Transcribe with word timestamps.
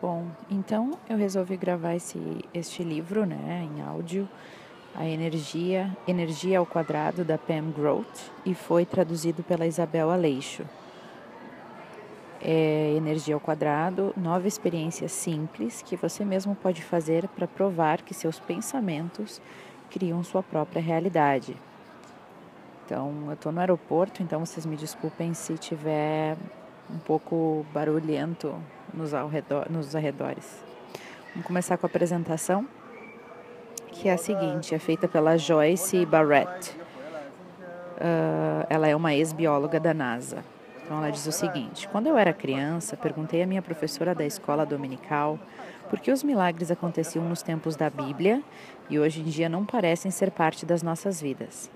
Bom, 0.00 0.26
então 0.50 0.98
eu 1.08 1.16
resolvi 1.16 1.56
gravar 1.56 1.94
esse, 1.94 2.20
este 2.52 2.82
livro, 2.82 3.24
né, 3.24 3.66
em 3.72 3.80
áudio, 3.80 4.28
A 4.94 5.06
Energia, 5.06 5.96
Energia 6.06 6.58
ao 6.58 6.66
Quadrado, 6.66 7.24
da 7.24 7.38
Pam 7.38 7.70
Grote, 7.70 8.30
e 8.44 8.54
foi 8.54 8.84
traduzido 8.84 9.42
pela 9.42 9.66
Isabel 9.66 10.10
Aleixo. 10.10 10.64
É 12.42 12.92
Energia 12.94 13.34
ao 13.34 13.40
Quadrado, 13.40 14.12
nove 14.14 14.46
experiências 14.46 15.12
simples 15.12 15.80
que 15.80 15.96
você 15.96 16.26
mesmo 16.26 16.54
pode 16.54 16.82
fazer 16.82 17.26
para 17.28 17.46
provar 17.46 18.02
que 18.02 18.12
seus 18.12 18.38
pensamentos 18.38 19.40
criam 19.90 20.22
sua 20.22 20.42
própria 20.42 20.82
realidade. 20.82 21.56
Então, 22.84 23.14
eu 23.28 23.32
estou 23.32 23.50
no 23.50 23.60
aeroporto, 23.60 24.22
então 24.22 24.44
vocês 24.44 24.66
me 24.66 24.76
desculpem 24.76 25.32
se 25.32 25.56
tiver 25.56 26.36
um 26.90 26.98
pouco 26.98 27.64
barulhento 27.72 28.54
nos, 28.92 29.12
arredor, 29.12 29.66
nos 29.70 29.94
arredores. 29.94 30.64
Vamos 31.32 31.46
começar 31.46 31.76
com 31.76 31.86
a 31.86 31.88
apresentação, 31.88 32.66
que 33.92 34.08
é 34.08 34.12
a 34.12 34.18
seguinte: 34.18 34.74
é 34.74 34.78
feita 34.78 35.06
pela 35.06 35.36
Joyce 35.36 36.04
Barrett. 36.06 36.70
Uh, 37.96 38.66
ela 38.68 38.86
é 38.86 38.94
uma 38.94 39.14
ex-bióloga 39.14 39.80
da 39.80 39.94
NASA. 39.94 40.44
Então, 40.84 40.98
ela 40.98 41.10
diz 41.10 41.26
o 41.26 41.32
seguinte: 41.32 41.88
Quando 41.88 42.06
eu 42.06 42.16
era 42.16 42.32
criança, 42.32 42.96
perguntei 42.96 43.42
à 43.42 43.46
minha 43.46 43.62
professora 43.62 44.14
da 44.14 44.24
escola 44.24 44.64
dominical 44.64 45.38
por 45.90 46.00
que 46.00 46.10
os 46.10 46.22
milagres 46.22 46.70
aconteciam 46.70 47.24
nos 47.28 47.42
tempos 47.42 47.76
da 47.76 47.88
Bíblia 47.88 48.42
e 48.88 48.98
hoje 48.98 49.20
em 49.20 49.24
dia 49.24 49.48
não 49.48 49.64
parecem 49.64 50.10
ser 50.10 50.30
parte 50.30 50.64
das 50.66 50.82
nossas 50.82 51.20
vidas. 51.20 51.70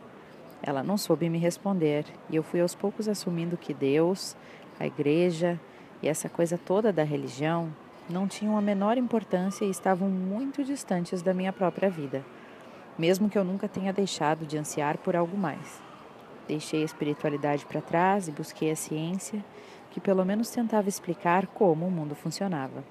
Ela 0.62 0.82
não 0.82 0.96
soube 0.96 1.28
me 1.28 1.38
responder 1.38 2.04
e 2.28 2.36
eu 2.36 2.42
fui 2.42 2.60
aos 2.60 2.74
poucos 2.74 3.08
assumindo 3.08 3.56
que 3.56 3.72
Deus, 3.72 4.36
a 4.80 4.86
igreja 4.86 5.60
e 6.02 6.08
essa 6.08 6.28
coisa 6.28 6.56
toda 6.56 6.90
da 6.90 7.04
religião 7.04 7.70
não 8.08 8.26
tinham 8.26 8.56
a 8.56 8.62
menor 8.62 8.96
importância 8.96 9.64
e 9.64 9.70
estavam 9.70 10.08
muito 10.08 10.64
distantes 10.64 11.20
da 11.20 11.34
minha 11.34 11.52
própria 11.52 11.90
vida, 11.90 12.24
mesmo 12.98 13.28
que 13.28 13.38
eu 13.38 13.44
nunca 13.44 13.68
tenha 13.68 13.92
deixado 13.92 14.46
de 14.46 14.56
ansiar 14.56 14.96
por 14.96 15.14
algo 15.14 15.36
mais. 15.36 15.80
Deixei 16.48 16.82
a 16.82 16.84
espiritualidade 16.84 17.66
para 17.66 17.82
trás 17.82 18.26
e 18.26 18.32
busquei 18.32 18.70
a 18.70 18.76
ciência, 18.76 19.44
que 19.90 20.00
pelo 20.00 20.24
menos 20.24 20.50
tentava 20.50 20.88
explicar 20.88 21.46
como 21.46 21.86
o 21.86 21.90
mundo 21.90 22.14
funcionava. 22.14 22.82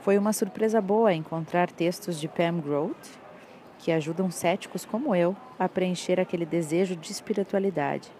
Foi 0.00 0.16
uma 0.16 0.32
surpresa 0.32 0.80
boa 0.80 1.12
encontrar 1.12 1.70
textos 1.70 2.18
de 2.18 2.28
Pam 2.28 2.60
Grote 2.60 3.18
que 3.80 3.90
ajudam 3.90 4.30
céticos 4.30 4.84
como 4.84 5.14
eu 5.14 5.36
a 5.58 5.68
preencher 5.68 6.20
aquele 6.20 6.46
desejo 6.46 6.94
de 6.94 7.10
espiritualidade. 7.10 8.10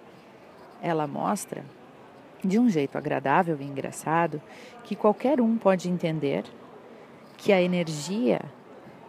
Ela 0.82 1.06
mostra 1.06 1.62
de 2.44 2.58
um 2.58 2.68
jeito 2.68 2.96
agradável 2.96 3.56
e 3.60 3.64
engraçado 3.64 4.40
que 4.84 4.96
qualquer 4.96 5.40
um 5.40 5.56
pode 5.56 5.88
entender 5.88 6.44
que 7.36 7.52
a 7.52 7.60
energia, 7.60 8.40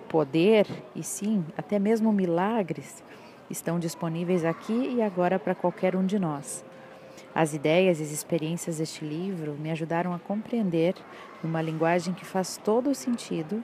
poder 0.08 0.68
e 0.96 1.04
sim, 1.04 1.46
até 1.58 1.80
mesmo 1.80 2.12
milagres 2.12 3.04
estão 3.50 3.80
disponíveis 3.80 4.46
aqui 4.46 4.94
e 4.96 5.02
agora 5.02 5.38
para 5.38 5.56
qualquer 5.56 5.96
um 5.96 6.06
de 6.06 6.18
nós. 6.18 6.64
As 7.34 7.54
ideias 7.54 8.00
e 8.00 8.04
as 8.04 8.12
experiências 8.12 8.78
deste 8.78 9.06
livro 9.06 9.54
me 9.54 9.72
ajudaram 9.72 10.14
a 10.14 10.20
compreender, 10.20 10.96
numa 11.44 11.62
linguagem 11.62 12.14
que 12.14 12.26
faz 12.26 12.58
todo 12.58 12.90
o 12.90 12.96
sentido, 12.96 13.64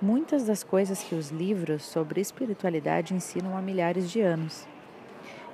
muitas 0.00 0.44
das 0.46 0.62
coisas 0.62 1.02
que 1.02 1.14
os 1.14 1.30
livros 1.30 1.84
sobre 1.84 2.20
espiritualidade 2.20 3.14
ensinam 3.14 3.56
há 3.56 3.62
milhares 3.62 4.10
de 4.10 4.20
anos. 4.20 4.66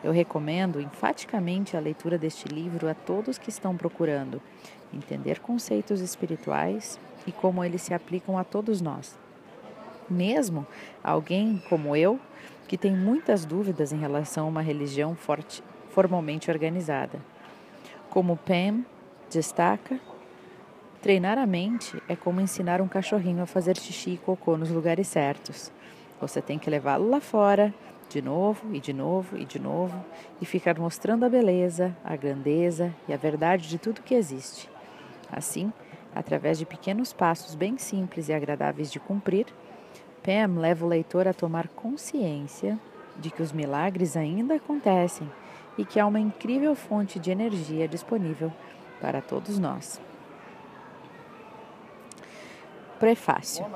Eu 0.03 0.11
recomendo 0.11 0.81
enfaticamente 0.81 1.77
a 1.77 1.81
leitura 1.81 2.19
deste 2.19 2.49
livro 2.49 2.89
a 2.89 2.95
todos 2.95 3.39
que 3.39 3.51
estão 3.51 3.77
procurando 3.77 4.43
entender 4.93 5.39
conceitos 5.41 6.01
espirituais 6.01 6.99
e 7.27 7.33
como 7.33 7.65
eles 7.65 7.83
se 7.83 7.95
aplicam 7.95 8.37
a 8.37 8.45
todos 8.45 8.81
nós. 8.81 9.19
Mesmo 10.11 10.67
alguém 11.03 11.63
como 11.69 11.95
eu, 11.95 12.19
que 12.67 12.77
tem 12.77 12.95
muitas 12.95 13.45
dúvidas 13.45 13.93
em 13.93 13.99
relação 13.99 14.47
a 14.47 14.49
uma 14.49 14.63
religião 14.63 15.15
forte, 15.15 15.63
formalmente 15.91 16.51
organizada. 16.51 17.21
Como 18.11 18.37
Pam 18.37 18.85
destaca, 19.31 20.01
treinar 21.01 21.39
a 21.39 21.47
mente 21.47 22.03
é 22.09 22.17
como 22.17 22.41
ensinar 22.41 22.81
um 22.81 22.89
cachorrinho 22.89 23.43
a 23.43 23.47
fazer 23.47 23.77
xixi 23.77 24.11
e 24.11 24.19
cocô 24.19 24.57
nos 24.57 24.71
lugares 24.71 25.07
certos. 25.07 25.71
Você 26.21 26.43
tem 26.43 26.59
que 26.59 26.71
levá-lo 26.71 27.09
lá 27.09 27.21
fora, 27.21 27.73
de 28.13 28.21
novo 28.21 28.75
e 28.75 28.81
de 28.81 28.93
novo 28.93 29.39
e 29.39 29.45
de 29.45 29.59
novo 29.59 30.05
e 30.41 30.45
ficar 30.45 30.79
mostrando 30.79 31.25
a 31.25 31.29
beleza, 31.31 31.97
a 32.05 32.15
grandeza 32.15 32.95
e 33.09 33.13
a 33.13 33.17
verdade 33.17 33.69
de 33.69 33.79
tudo 33.79 34.03
que 34.03 34.15
existe. 34.15 34.69
Assim, 35.31 35.73
através 36.15 36.59
de 36.59 36.67
pequenos 36.67 37.13
passos 37.13 37.55
bem 37.55 37.79
simples 37.79 38.29
e 38.29 38.35
agradáveis 38.35 38.93
de 38.93 39.01
cumprir, 39.01 39.47
Pam 40.23 40.61
leva 40.61 40.85
o 40.85 40.89
leitor 40.89 41.27
a 41.27 41.33
tomar 41.33 41.69
consciência 41.69 42.79
de 43.17 43.31
que 43.31 43.43
os 43.43 43.51
milagres 43.51 44.17
ainda 44.17 44.57
acontecem 44.57 45.29
e 45.79 45.85
que 45.85 45.99
há 45.99 46.07
uma 46.07 46.21
incrível 46.21 46.75
fonte 46.75 47.19
de 47.19 47.31
energia 47.31 47.89
disponível 47.89 48.53
para 49.01 49.23
todos 49.23 49.59
nós. 49.59 50.01
Prefácio. 53.03 53.67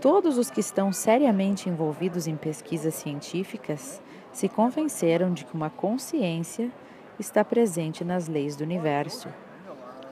Todos 0.00 0.36
os 0.36 0.50
que 0.50 0.58
estão 0.58 0.92
seriamente 0.92 1.68
envolvidos 1.68 2.26
em 2.26 2.34
pesquisas 2.34 2.92
científicas 2.96 4.02
se 4.32 4.48
convenceram 4.48 5.32
de 5.32 5.44
que 5.44 5.54
uma 5.54 5.70
consciência 5.70 6.72
está 7.20 7.44
presente 7.44 8.04
nas 8.04 8.26
leis 8.26 8.56
do 8.56 8.64
universo, 8.64 9.28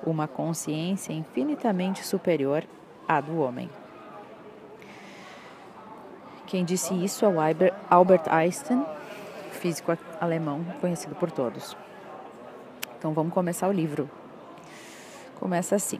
uma 0.07 0.29
consciência 0.29 1.13
infinitamente 1.13 2.07
superior 2.07 2.63
à 3.09 3.21
do 3.21 3.41
homem. 3.41 3.69
Quem 6.47 6.65
disse 6.65 6.95
isso 6.95 7.25
é 7.25 7.29
o 7.29 7.39
Albert 7.91 8.29
Einstein, 8.31 8.87
físico 9.51 9.99
alemão 10.21 10.65
conhecido 10.81 11.17
por 11.17 11.33
todos. 11.33 11.77
Então 12.97 13.13
vamos 13.13 13.35
começar 13.35 13.67
o 13.67 13.73
livro. 13.73 14.09
Começa 15.41 15.75
assim. 15.75 15.99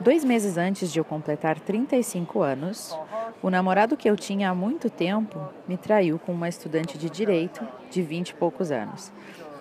Dois 0.00 0.24
meses 0.24 0.56
antes 0.56 0.92
de 0.92 0.98
eu 0.98 1.04
completar 1.04 1.60
35 1.60 2.42
anos, 2.42 2.96
o 3.42 3.50
namorado 3.50 3.96
que 3.96 4.08
eu 4.08 4.16
tinha 4.16 4.50
há 4.50 4.54
muito 4.54 4.90
tempo 4.90 5.40
me 5.68 5.76
traiu 5.76 6.18
com 6.18 6.32
uma 6.32 6.48
estudante 6.48 6.98
de 6.98 7.08
direito 7.08 7.66
de 7.90 8.02
20 8.02 8.30
e 8.30 8.34
poucos 8.34 8.72
anos, 8.72 9.12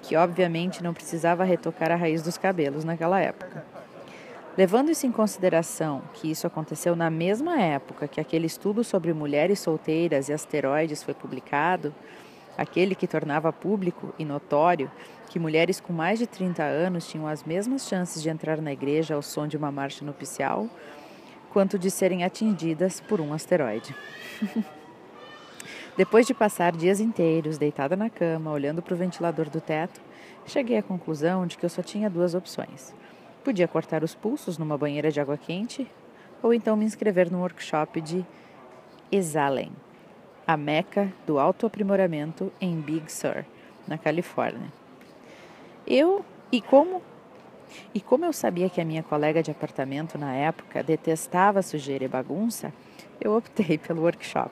que 0.02 0.16
obviamente 0.16 0.82
não 0.82 0.94
precisava 0.94 1.44
retocar 1.44 1.92
a 1.92 1.96
raiz 1.96 2.22
dos 2.22 2.38
cabelos 2.38 2.84
naquela 2.84 3.20
época. 3.20 3.64
Levando 4.58 4.90
isso 4.90 5.06
em 5.06 5.12
consideração 5.12 6.02
que 6.14 6.30
isso 6.30 6.48
aconteceu 6.48 6.96
na 6.96 7.10
mesma 7.10 7.62
época 7.62 8.08
que 8.08 8.20
aquele 8.20 8.48
estudo 8.48 8.84
sobre 8.84 9.14
mulheres 9.14 9.60
solteiras 9.60 10.28
e 10.28 10.34
asteroides 10.34 11.04
foi 11.04 11.14
publicado, 11.14 11.94
aquele 12.58 12.96
que 12.96 13.08
tornava 13.08 13.52
público 13.52 14.14
e 14.18 14.26
notório 14.26 14.92
que 15.30 15.40
mulheres 15.40 15.80
com 15.80 15.94
mais 15.94 16.20
de 16.20 16.28
30 16.28 16.62
anos 16.62 17.08
tinham 17.08 17.26
as 17.26 17.44
mesmas 17.44 17.88
chances 17.88 18.22
de 18.22 18.30
entrar 18.30 18.62
na 18.62 18.74
igreja 18.74 19.16
ao 19.16 19.22
som 19.22 19.48
de 19.48 19.56
uma 19.56 19.72
marcha 19.72 20.04
nupcial 20.04 20.68
quanto 21.52 21.80
de 21.80 21.90
serem 21.90 22.24
atingidas 22.24 23.00
por 23.02 23.22
um 23.22 23.34
asteroide. 23.34 23.96
Depois 25.96 26.26
de 26.26 26.34
passar 26.34 26.72
dias 26.72 27.00
inteiros 27.00 27.58
deitada 27.58 27.96
na 27.96 28.10
cama, 28.10 28.52
olhando 28.52 28.82
para 28.82 28.94
o 28.94 28.98
ventilador 28.98 29.50
do 29.50 29.60
teto, 29.60 30.02
cheguei 30.46 30.78
à 30.78 30.84
conclusão 30.84 31.46
de 31.46 31.58
que 31.58 31.66
eu 31.66 31.70
só 31.70 31.82
tinha 31.82 32.10
duas 32.10 32.34
opções. 32.34 32.94
Podia 33.44 33.68
cortar 33.68 34.04
os 34.04 34.16
pulsos 34.16 34.58
numa 34.58 34.78
banheira 34.78 35.12
de 35.12 35.20
água 35.20 35.38
quente 35.38 35.88
ou 36.42 36.54
então 36.54 36.76
me 36.76 36.86
inscrever 36.86 37.32
no 37.32 37.40
workshop 37.40 38.02
de 38.02 38.26
Exalen, 39.12 39.72
a 40.46 40.58
meca 40.58 41.12
do 41.26 41.40
autoaprimoramento 41.40 42.52
em 42.60 42.80
Big 42.80 43.12
Sur, 43.12 43.46
na 43.88 43.98
Califórnia. 43.98 44.72
Eu 45.86 46.26
e 46.52 46.62
como 46.62 47.02
e 47.94 48.02
como 48.02 48.26
eu 48.26 48.34
sabia 48.34 48.70
que 48.70 48.82
a 48.82 48.86
minha 48.86 49.04
colega 49.04 49.42
de 49.42 49.52
apartamento 49.52 50.18
na 50.18 50.34
época 50.34 50.84
detestava 50.84 51.62
sujeira 51.62 52.04
e 52.04 52.08
bagunça, 52.08 52.74
eu 53.20 53.36
optei 53.36 53.78
pelo 53.80 54.02
workshop. 54.02 54.52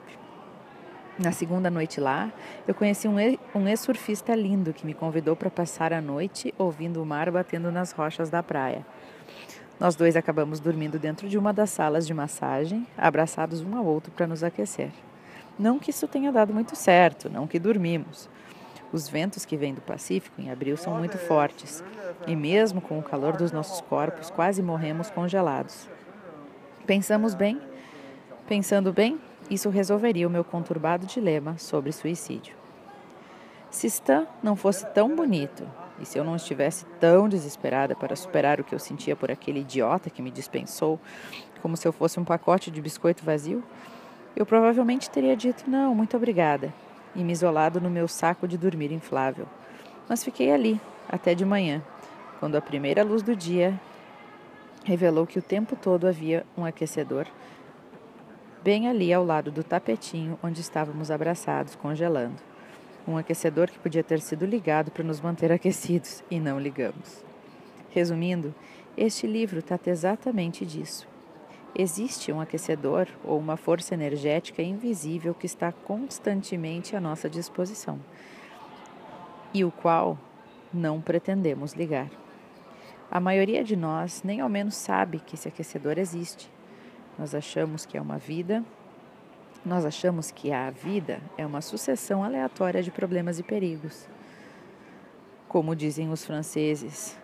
Na 1.18 1.34
segunda 1.34 1.70
noite 1.70 2.00
lá, 2.00 2.32
eu 2.66 2.74
conheci 2.74 3.06
um 3.06 3.20
ex-surfista 3.68 4.34
lindo 4.34 4.74
que 4.74 4.86
me 4.86 4.94
convidou 4.94 5.36
para 5.36 5.50
passar 5.50 5.92
a 5.92 6.00
noite 6.00 6.54
ouvindo 6.58 7.04
o 7.04 7.06
mar 7.06 7.30
batendo 7.30 7.70
nas 7.72 7.92
rochas 7.92 8.30
da 8.30 8.42
praia. 8.42 8.86
Nós 9.78 9.96
dois 9.96 10.16
acabamos 10.16 10.62
dormindo 10.62 10.98
dentro 10.98 11.28
de 11.28 11.38
uma 11.38 11.52
das 11.52 11.72
salas 11.72 12.08
de 12.08 12.14
massagem, 12.14 12.88
abraçados 12.98 13.62
um 13.62 13.76
ao 13.76 13.86
outro 13.86 14.12
para 14.12 14.28
nos 14.28 14.44
aquecer. 14.44 14.92
Não 15.60 15.78
que 15.78 15.90
isso 15.90 16.08
tenha 16.08 16.32
dado 16.32 16.54
muito 16.54 16.74
certo, 16.74 17.30
não 17.30 17.46
que 17.46 17.60
dormimos. 17.60 18.30
Os 18.94 19.10
ventos 19.10 19.44
que 19.44 19.58
vêm 19.58 19.74
do 19.74 19.82
Pacífico 19.82 20.42
em 20.42 20.50
abril 20.50 20.78
são 20.78 20.98
muito 20.98 21.18
fortes, 21.18 21.84
e 22.26 22.34
mesmo 22.34 22.80
com 22.80 22.98
o 22.98 23.04
calor 23.04 23.36
dos 23.36 23.52
nossos 23.52 23.82
corpos, 23.82 24.30
quase 24.30 24.64
morremos 24.64 25.10
congelados. 25.12 25.90
Pensamos 26.88 27.36
bem, 27.36 27.60
pensando 28.48 28.94
bem, 28.94 29.20
isso 29.50 29.70
resolveria 29.70 30.28
o 30.28 30.32
meu 30.32 30.46
conturbado 30.46 31.06
dilema 31.06 31.58
sobre 31.58 31.92
suicídio. 31.92 32.56
Se 33.70 33.88
Stan 33.88 34.26
não 34.42 34.56
fosse 34.56 34.86
tão 34.88 35.14
bonito, 35.14 35.68
E 36.00 36.06
se 36.06 36.18
eu 36.18 36.24
não 36.24 36.36
estivesse 36.36 36.86
tão 37.00 37.28
desesperada 37.28 37.96
para 37.96 38.16
superar 38.16 38.60
o 38.60 38.64
que 38.64 38.74
eu 38.74 38.80
sentia 38.80 39.16
por 39.16 39.30
aquele 39.30 39.60
idiota 39.60 40.10
que 40.10 40.22
me 40.22 40.32
dispensou, 40.32 41.00
como 41.62 41.76
se 41.76 41.88
eu 41.88 41.92
fosse 41.92 42.20
um 42.20 42.24
pacote 42.24 42.72
de 42.72 42.82
biscoito 42.82 43.24
vazio, 43.24 43.62
eu 44.36 44.46
provavelmente 44.46 45.10
teria 45.10 45.36
dito 45.36 45.70
não, 45.70 45.94
muito 45.94 46.16
obrigada, 46.16 46.74
e 47.16 47.24
me 47.24 47.32
isolado 47.32 47.82
no 47.82 47.90
meu 47.90 48.08
saco 48.08 48.48
de 48.48 48.58
dormir 48.58 48.92
inflável. 48.92 49.46
Mas 50.08 50.24
fiquei 50.24 50.52
ali, 50.52 50.80
até 51.08 51.36
de 51.36 51.46
manhã, 51.46 51.82
quando 52.40 52.56
a 52.56 52.62
primeira 52.62 53.04
luz 53.04 53.22
do 53.22 53.36
dia 53.36 53.80
revelou 54.84 55.28
que 55.28 55.38
o 55.38 55.42
tempo 55.42 55.76
todo 55.76 56.08
havia 56.08 56.46
um 56.58 56.66
aquecedor 56.66 57.28
bem 58.64 58.88
ali 58.88 59.14
ao 59.14 59.24
lado 59.24 59.52
do 59.52 59.64
tapetinho 59.64 60.38
onde 60.44 60.62
estávamos 60.62 61.10
abraçados, 61.10 61.76
congelando. 61.76 62.42
Um 63.08 63.18
aquecedor 63.18 63.70
que 63.70 63.80
podia 63.80 64.04
ter 64.04 64.20
sido 64.20 64.46
ligado 64.46 64.92
para 64.92 65.04
nos 65.04 65.20
manter 65.22 65.52
aquecidos 65.54 66.24
e 66.30 66.40
não 66.40 66.60
ligamos. 66.60 67.24
Resumindo, 67.90 68.54
este 68.98 69.26
livro 69.26 69.62
trata 69.62 69.90
exatamente 69.90 70.66
disso. 70.66 71.08
Existe 71.76 72.32
um 72.32 72.42
aquecedor 72.42 73.08
ou 73.24 73.38
uma 73.38 73.56
força 73.56 73.94
energética 73.94 74.62
invisível 74.62 75.34
que 75.34 75.46
está 75.46 75.72
constantemente 75.72 76.96
à 76.96 77.00
nossa 77.00 77.30
disposição 77.30 78.00
e 79.54 79.64
o 79.64 79.72
qual 79.72 80.18
não 80.74 81.02
pretendemos 81.02 81.74
ligar. 81.74 82.10
A 83.10 83.20
maioria 83.20 83.64
de 83.64 83.76
nós 83.76 84.22
nem 84.24 84.40
ao 84.40 84.50
menos 84.50 84.76
sabe 84.76 85.20
que 85.20 85.36
esse 85.36 85.48
aquecedor 85.48 85.98
existe. 85.98 86.50
Nós 87.18 87.34
achamos 87.34 87.86
que 87.86 87.98
é 87.98 88.02
uma 88.02 88.18
vida, 88.18 88.64
nós 89.66 89.86
achamos 89.86 90.32
que 90.32 90.52
a 90.52 90.70
vida 90.70 91.20
é 91.38 91.46
uma 91.46 91.62
sucessão 91.62 92.24
aleatória 92.24 92.84
de 92.84 92.92
problemas 92.92 93.40
e 93.40 93.44
perigos. 93.44 94.08
Como 95.48 95.76
dizem 95.76 96.12
os 96.12 96.24
franceses, 96.24 97.18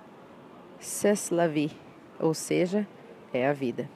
c'est 0.80 1.32
la 1.32 1.48
vie, 1.48 1.72
ou 2.20 2.34
seja, 2.34 2.88
é 3.32 3.48
a 3.48 3.54
vida. 3.54 3.88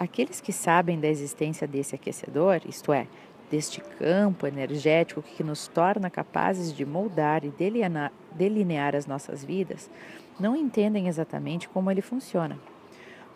Aqueles 0.00 0.40
que 0.40 0.50
sabem 0.50 0.98
da 0.98 1.08
existência 1.08 1.68
desse 1.68 1.94
aquecedor, 1.94 2.62
isto 2.66 2.90
é, 2.90 3.06
deste 3.50 3.82
campo 3.82 4.46
energético 4.46 5.20
que 5.20 5.44
nos 5.44 5.68
torna 5.68 6.08
capazes 6.08 6.72
de 6.72 6.86
moldar 6.86 7.44
e 7.44 7.52
delinear 8.32 8.96
as 8.96 9.04
nossas 9.06 9.44
vidas, 9.44 9.90
não 10.40 10.56
entendem 10.56 11.06
exatamente 11.06 11.68
como 11.68 11.90
ele 11.90 12.00
funciona. 12.00 12.58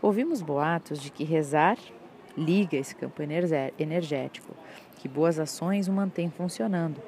Ouvimos 0.00 0.40
boatos 0.40 1.02
de 1.02 1.10
que 1.10 1.22
rezar 1.22 1.76
liga 2.34 2.78
esse 2.78 2.96
campo 2.96 3.20
energético, 3.78 4.56
que 4.96 5.06
boas 5.06 5.38
ações 5.38 5.86
o 5.86 5.92
mantêm 5.92 6.30
funcionando, 6.30 6.98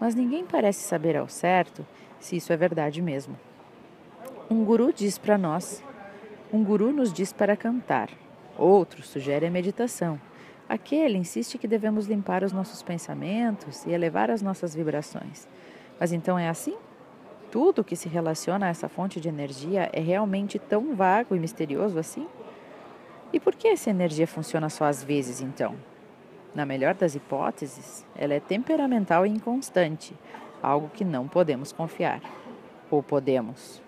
mas 0.00 0.16
ninguém 0.16 0.44
parece 0.44 0.80
saber 0.80 1.16
ao 1.16 1.28
certo 1.28 1.86
se 2.18 2.34
isso 2.34 2.52
é 2.52 2.56
verdade 2.56 3.00
mesmo. 3.00 3.38
Um 4.50 4.64
guru 4.64 4.92
diz 4.92 5.18
para 5.18 5.38
nós, 5.38 5.84
um 6.52 6.64
guru 6.64 6.92
nos 6.92 7.12
diz 7.12 7.32
para 7.32 7.56
cantar, 7.56 8.10
outro 8.58 9.02
sugere 9.02 9.46
a 9.46 9.50
meditação. 9.50 10.20
Aquele 10.68 11.18
insiste 11.18 11.58
que 11.58 11.68
devemos 11.68 12.06
limpar 12.06 12.42
os 12.42 12.52
nossos 12.52 12.82
pensamentos 12.82 13.84
e 13.84 13.90
elevar 13.90 14.30
as 14.30 14.40
nossas 14.40 14.74
vibrações. 14.74 15.46
Mas 16.00 16.12
então 16.12 16.38
é 16.38 16.48
assim? 16.48 16.76
Tudo 17.50 17.84
que 17.84 17.94
se 17.94 18.08
relaciona 18.08 18.66
a 18.66 18.68
essa 18.70 18.88
fonte 18.88 19.20
de 19.20 19.28
energia 19.28 19.90
é 19.92 20.00
realmente 20.00 20.58
tão 20.58 20.94
vago 20.94 21.36
e 21.36 21.38
misterioso 21.38 21.98
assim? 21.98 22.26
E 23.32 23.38
por 23.38 23.54
que 23.54 23.68
essa 23.68 23.90
energia 23.90 24.26
funciona 24.26 24.68
só 24.68 24.84
às 24.84 25.04
vezes 25.04 25.40
então? 25.40 25.74
Na 26.54 26.64
melhor 26.64 26.94
das 26.94 27.14
hipóteses, 27.14 28.06
ela 28.16 28.32
é 28.32 28.40
temperamental 28.40 29.26
e 29.26 29.30
inconstante, 29.30 30.14
algo 30.62 30.88
que 30.88 31.04
não 31.04 31.28
podemos 31.28 31.72
confiar. 31.72 32.20
Ou 32.90 33.02
podemos? 33.02 33.82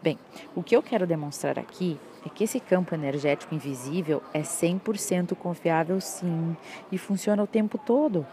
Bem, 0.00 0.18
o 0.54 0.62
que 0.62 0.76
eu 0.76 0.82
quero 0.82 1.06
demonstrar 1.06 1.58
aqui 1.58 2.00
é 2.24 2.28
que 2.28 2.44
esse 2.44 2.60
campo 2.60 2.94
energético 2.94 3.54
invisível 3.54 4.22
é 4.32 4.42
100% 4.42 5.34
confiável 5.34 6.00
sim 6.00 6.56
e 6.90 6.96
funciona 6.96 7.42
o 7.42 7.46
tempo 7.46 7.76
todo, 7.76 8.26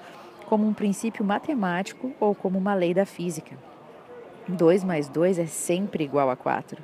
como 0.45 0.67
um 0.67 0.73
princípio 0.73 1.25
matemático 1.25 2.11
ou 2.19 2.35
como 2.35 2.57
uma 2.57 2.73
lei 2.73 2.93
da 2.93 3.05
física. 3.05 3.57
2 4.47 4.83
mais 4.83 5.07
2 5.09 5.39
é 5.39 5.45
sempre 5.45 6.03
igual 6.03 6.29
a 6.29 6.35
4. 6.35 6.81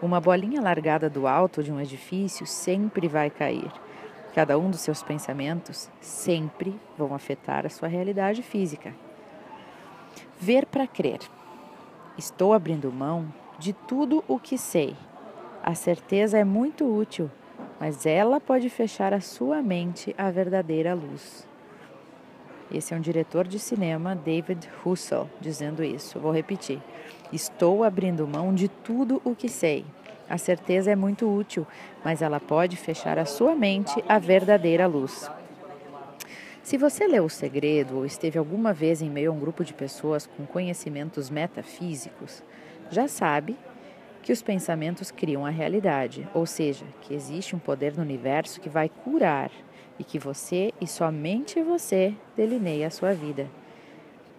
Uma 0.00 0.20
bolinha 0.20 0.60
largada 0.60 1.08
do 1.08 1.26
alto 1.26 1.62
de 1.62 1.72
um 1.72 1.80
edifício 1.80 2.46
sempre 2.46 3.08
vai 3.08 3.30
cair. 3.30 3.70
Cada 4.34 4.58
um 4.58 4.70
dos 4.70 4.80
seus 4.80 5.02
pensamentos 5.02 5.88
sempre 6.00 6.78
vão 6.98 7.14
afetar 7.14 7.64
a 7.64 7.68
sua 7.70 7.88
realidade 7.88 8.42
física. 8.42 8.92
Ver 10.38 10.66
para 10.66 10.86
crer. 10.86 11.20
Estou 12.18 12.52
abrindo 12.52 12.92
mão 12.92 13.32
de 13.58 13.72
tudo 13.72 14.24
o 14.26 14.38
que 14.38 14.58
sei 14.58 14.96
a 15.66 15.74
certeza 15.74 16.36
é 16.36 16.44
muito 16.44 16.84
útil, 16.84 17.30
mas 17.80 18.04
ela 18.04 18.38
pode 18.38 18.68
fechar 18.68 19.14
a 19.14 19.20
sua 19.22 19.62
mente 19.62 20.14
à 20.18 20.30
verdadeira 20.30 20.92
luz. 20.92 21.48
Esse 22.70 22.92
é 22.92 22.96
um 22.98 23.00
diretor 23.00 23.48
de 23.48 23.58
cinema, 23.58 24.14
David 24.14 24.68
Russell, 24.82 25.26
dizendo 25.40 25.82
isso. 25.82 26.20
Vou 26.20 26.30
repetir. 26.30 26.82
Estou 27.32 27.82
abrindo 27.82 28.28
mão 28.28 28.54
de 28.54 28.68
tudo 28.68 29.22
o 29.24 29.34
que 29.34 29.48
sei. 29.48 29.86
A 30.28 30.36
certeza 30.36 30.90
é 30.90 30.96
muito 30.96 31.26
útil, 31.26 31.66
mas 32.04 32.20
ela 32.20 32.38
pode 32.38 32.76
fechar 32.76 33.18
a 33.18 33.24
sua 33.24 33.54
mente 33.54 34.04
à 34.06 34.18
verdadeira 34.18 34.86
luz. 34.86 35.30
Se 36.62 36.76
você 36.76 37.06
leu 37.06 37.24
O 37.24 37.30
Segredo 37.30 37.96
ou 37.96 38.04
esteve 38.04 38.38
alguma 38.38 38.74
vez 38.74 39.00
em 39.00 39.08
meio 39.08 39.30
a 39.30 39.34
um 39.34 39.40
grupo 39.40 39.64
de 39.64 39.72
pessoas 39.72 40.26
com 40.26 40.44
conhecimentos 40.44 41.30
metafísicos, 41.30 42.42
já 42.90 43.08
sabe 43.08 43.56
que 44.24 44.32
os 44.32 44.42
pensamentos 44.42 45.10
criam 45.10 45.44
a 45.44 45.50
realidade, 45.50 46.26
ou 46.32 46.46
seja, 46.46 46.86
que 47.02 47.12
existe 47.12 47.54
um 47.54 47.58
poder 47.58 47.94
no 47.94 48.00
universo 48.00 48.58
que 48.58 48.70
vai 48.70 48.88
curar 48.88 49.50
e 49.98 50.02
que 50.02 50.18
você 50.18 50.72
e 50.80 50.86
somente 50.86 51.62
você 51.62 52.14
delineia 52.34 52.86
a 52.86 52.90
sua 52.90 53.12
vida. 53.12 53.46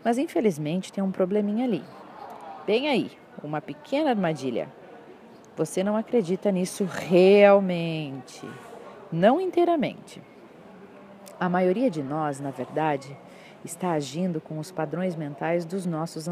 Mas 0.03 0.17
infelizmente 0.17 0.91
tem 0.91 1.03
um 1.03 1.11
probleminha 1.11 1.65
ali. 1.65 1.83
Bem 2.65 2.89
aí, 2.89 3.11
uma 3.43 3.61
pequena 3.61 4.09
armadilha. 4.09 4.67
Você 5.55 5.83
não 5.83 5.95
acredita 5.95 6.51
nisso 6.51 6.83
realmente, 6.83 8.41
não 9.11 9.39
inteiramente. 9.39 10.19
A 11.39 11.47
maioria 11.47 11.91
de 11.91 12.01
nós, 12.01 12.39
na 12.39 12.49
verdade, 12.49 13.15
está 13.63 13.91
agindo 13.91 14.41
com 14.41 14.57
os 14.57 14.71
padrões 14.71 15.15
mentais 15.15 15.63
dos 15.63 15.85
nossos 15.85 16.27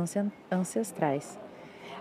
ancestrais. 0.50 1.38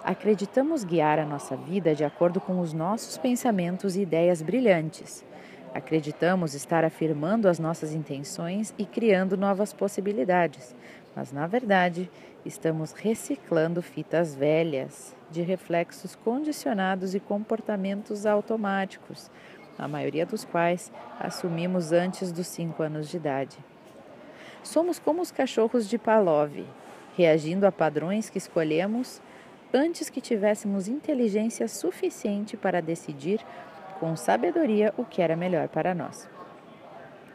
Acreditamos 0.04 0.82
guiar 0.82 1.20
a 1.20 1.25
nossa 1.25 1.56
vida 1.56 1.94
de 1.94 2.02
acordo 2.04 2.40
com 2.40 2.58
os 2.58 2.72
nossos 2.72 3.16
pensamentos 3.16 3.94
e 3.94 4.02
ideias 4.02 4.43
brilhantes. 4.43 5.25
Acreditamos 5.72 6.55
estar 6.55 6.84
afirmando 6.84 7.48
as 7.48 7.60
nossas 7.60 7.94
intenções 7.94 8.74
e 8.76 8.84
criando 8.84 9.36
novas 9.36 9.72
possibilidades, 9.72 10.74
mas 11.15 11.31
na 11.31 11.46
verdade 11.46 12.10
estamos 12.44 12.91
reciclando 12.91 13.81
fitas 13.81 14.34
velhas 14.34 15.15
de 15.31 15.41
reflexos 15.41 16.17
condicionados 16.17 17.15
e 17.15 17.20
comportamentos 17.20 18.26
automáticos, 18.26 19.31
a 19.79 19.86
maioria 19.86 20.26
dos 20.26 20.44
quais 20.44 20.91
assumimos 21.19 21.93
antes 21.93 22.32
dos 22.32 22.48
5 22.48 22.82
anos 22.82 23.08
de 23.08 23.19
idade. 23.19 23.56
Somos 24.65 24.98
como 24.98 25.22
os 25.22 25.31
cachorros 25.31 25.88
de 25.88 25.96
Pavlov, 25.96 26.67
reagindo 27.17 27.67
a 27.67 27.72
padrões 27.72 28.29
que 28.29 28.38
escolhemos 28.38 29.22
antes 29.72 30.10
que 30.10 30.20
tivéssemos 30.20 30.88
inteligência 30.88 31.67
suficiente 31.69 32.56
para 32.56 32.82
decidir 32.82 33.41
com 33.98 34.17
sabedoria 34.17 34.93
o 34.96 35.05
que 35.05 35.22
era 35.22 35.36
melhor 35.36 35.69
para 35.69 35.94
nós. 35.94 36.29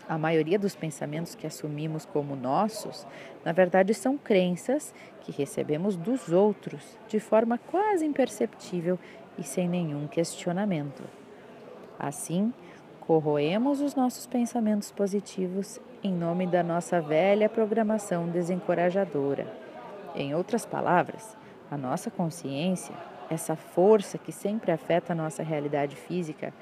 A 0.07 0.17
maioria 0.17 0.57
dos 0.57 0.75
pensamentos 0.75 1.35
que 1.35 1.45
assumimos 1.45 2.05
como 2.05 2.35
nossos, 2.35 3.05
na 3.43 3.51
verdade, 3.51 3.93
são 3.93 4.17
crenças 4.17 4.93
que 5.21 5.31
recebemos 5.31 5.97
dos 5.97 6.31
outros 6.31 6.97
de 7.07 7.19
forma 7.19 7.57
quase 7.57 8.05
imperceptível 8.05 8.97
e 9.37 9.43
sem 9.43 9.67
nenhum 9.67 10.07
questionamento. 10.07 11.03
Assim, 11.99 12.53
corroemos 13.01 13.81
os 13.81 13.95
nossos 13.95 14.25
pensamentos 14.27 14.91
positivos 14.91 15.79
em 16.03 16.13
nome 16.13 16.47
da 16.47 16.63
nossa 16.63 17.01
velha 17.01 17.49
programação 17.49 18.27
desencorajadora. 18.27 19.47
Em 20.15 20.33
outras 20.33 20.65
palavras, 20.65 21.36
a 21.69 21.77
nossa 21.77 22.09
consciência, 22.09 22.95
essa 23.29 23.55
força 23.55 24.17
que 24.17 24.31
sempre 24.31 24.71
afeta 24.71 25.13
a 25.13 25.15
nossa 25.15 25.43
realidade 25.43 25.95
física, 25.95 26.53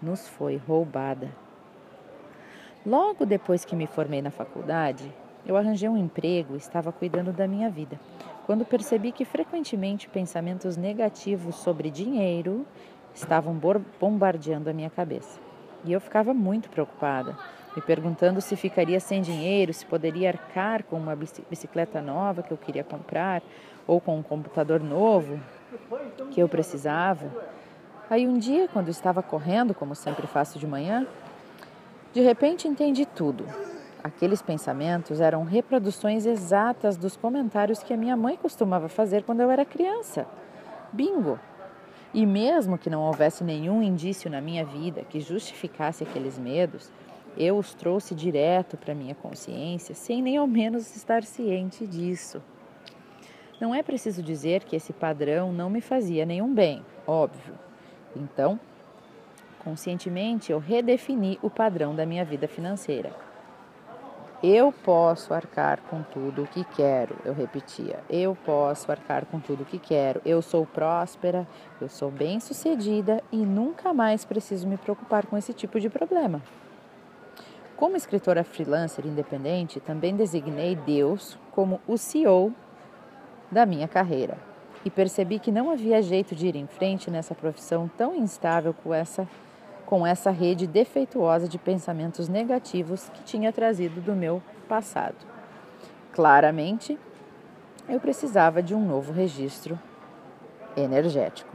nos 0.00 0.28
foi 0.28 0.56
roubada. 0.56 1.30
Logo 2.84 3.24
depois 3.24 3.64
que 3.64 3.76
me 3.76 3.86
formei 3.86 4.20
na 4.20 4.30
faculdade, 4.30 5.12
eu 5.46 5.56
arranjei 5.56 5.88
um 5.88 5.96
emprego 5.96 6.54
e 6.54 6.58
estava 6.58 6.92
cuidando 6.92 7.32
da 7.32 7.46
minha 7.46 7.68
vida, 7.68 7.98
quando 8.46 8.64
percebi 8.64 9.12
que 9.12 9.24
frequentemente 9.24 10.08
pensamentos 10.08 10.76
negativos 10.76 11.56
sobre 11.56 11.90
dinheiro 11.90 12.66
estavam 13.14 13.58
bombardeando 14.00 14.70
a 14.70 14.72
minha 14.72 14.90
cabeça. 14.90 15.40
E 15.84 15.92
eu 15.92 16.00
ficava 16.00 16.32
muito 16.32 16.70
preocupada, 16.70 17.36
me 17.74 17.82
perguntando 17.82 18.40
se 18.40 18.56
ficaria 18.56 19.00
sem 19.00 19.22
dinheiro, 19.22 19.72
se 19.72 19.84
poderia 19.86 20.28
arcar 20.28 20.82
com 20.84 20.96
uma 20.96 21.16
bicicleta 21.16 22.00
nova 22.00 22.42
que 22.42 22.52
eu 22.52 22.56
queria 22.56 22.84
comprar, 22.84 23.42
ou 23.86 24.00
com 24.00 24.18
um 24.18 24.22
computador 24.22 24.80
novo 24.80 25.40
que 26.30 26.40
eu 26.40 26.48
precisava. 26.48 27.30
Aí 28.10 28.28
um 28.28 28.38
dia, 28.38 28.68
quando 28.72 28.88
estava 28.88 29.22
correndo, 29.22 29.74
como 29.74 29.94
sempre 29.94 30.26
faço 30.26 30.58
de 30.58 30.66
manhã, 30.66 31.06
de 32.12 32.20
repente 32.20 32.68
entendi 32.68 33.06
tudo. 33.06 33.46
Aqueles 34.04 34.42
pensamentos 34.42 35.20
eram 35.20 35.44
reproduções 35.44 36.26
exatas 36.26 36.96
dos 36.96 37.16
comentários 37.16 37.82
que 37.82 37.94
a 37.94 37.96
minha 37.96 38.16
mãe 38.16 38.36
costumava 38.36 38.88
fazer 38.88 39.22
quando 39.22 39.40
eu 39.40 39.50
era 39.50 39.64
criança. 39.64 40.26
Bingo! 40.92 41.38
E 42.12 42.26
mesmo 42.26 42.76
que 42.76 42.90
não 42.90 43.00
houvesse 43.00 43.42
nenhum 43.42 43.82
indício 43.82 44.30
na 44.30 44.40
minha 44.40 44.64
vida 44.64 45.02
que 45.08 45.20
justificasse 45.20 46.04
aqueles 46.04 46.38
medos, 46.38 46.90
eu 47.36 47.56
os 47.56 47.74
trouxe 47.74 48.14
direto 48.14 48.76
para 48.76 48.94
minha 48.94 49.14
consciência, 49.14 49.94
sem 49.94 50.22
nem 50.22 50.36
ao 50.36 50.46
menos 50.46 50.94
estar 50.96 51.22
ciente 51.24 51.86
disso. 51.86 52.42
Não 53.60 53.74
é 53.74 53.82
preciso 53.82 54.22
dizer 54.22 54.64
que 54.64 54.74
esse 54.74 54.92
padrão 54.92 55.52
não 55.52 55.70
me 55.70 55.80
fazia 55.80 56.26
nenhum 56.26 56.52
bem, 56.52 56.84
óbvio. 57.06 57.54
Então, 58.16 58.58
conscientemente, 59.62 60.50
eu 60.50 60.58
redefini 60.58 61.38
o 61.42 61.48
padrão 61.48 61.94
da 61.94 62.04
minha 62.04 62.24
vida 62.24 62.48
financeira. 62.48 63.12
Eu 64.42 64.72
posso 64.72 65.32
arcar 65.32 65.80
com 65.82 66.02
tudo 66.02 66.42
o 66.42 66.46
que 66.48 66.64
quero, 66.64 67.16
eu 67.24 67.32
repetia. 67.32 68.00
Eu 68.10 68.36
posso 68.44 68.90
arcar 68.90 69.24
com 69.24 69.38
tudo 69.38 69.62
o 69.62 69.64
que 69.64 69.78
quero. 69.78 70.20
Eu 70.24 70.42
sou 70.42 70.66
próspera, 70.66 71.46
eu 71.80 71.88
sou 71.88 72.10
bem-sucedida 72.10 73.22
e 73.30 73.36
nunca 73.36 73.94
mais 73.94 74.24
preciso 74.24 74.66
me 74.66 74.76
preocupar 74.76 75.26
com 75.26 75.38
esse 75.38 75.54
tipo 75.54 75.78
de 75.78 75.88
problema. 75.88 76.42
Como 77.82 77.96
escritora 77.96 78.44
freelancer 78.44 79.04
independente, 79.04 79.80
também 79.80 80.14
designei 80.14 80.76
Deus 80.76 81.36
como 81.50 81.80
o 81.84 81.98
CEO 81.98 82.54
da 83.50 83.66
minha 83.66 83.88
carreira 83.88 84.38
e 84.84 84.88
percebi 84.88 85.40
que 85.40 85.50
não 85.50 85.68
havia 85.68 86.00
jeito 86.00 86.32
de 86.32 86.46
ir 86.46 86.54
em 86.54 86.68
frente 86.68 87.10
nessa 87.10 87.34
profissão 87.34 87.90
tão 87.98 88.14
instável 88.14 88.72
com 88.72 88.94
essa 88.94 89.28
com 89.84 90.06
essa 90.06 90.30
rede 90.30 90.64
defeituosa 90.64 91.48
de 91.48 91.58
pensamentos 91.58 92.28
negativos 92.28 93.08
que 93.08 93.24
tinha 93.24 93.52
trazido 93.52 94.00
do 94.00 94.12
meu 94.12 94.40
passado. 94.68 95.16
Claramente, 96.12 96.96
eu 97.88 97.98
precisava 97.98 98.62
de 98.62 98.76
um 98.76 98.86
novo 98.86 99.12
registro 99.12 99.76
energético. 100.76 101.50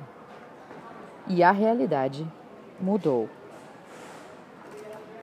E 1.25 1.41
a 1.41 1.53
realidade 1.53 2.27
mudou. 2.81 3.29